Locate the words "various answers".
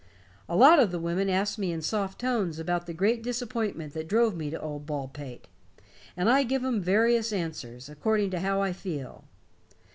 6.81-7.87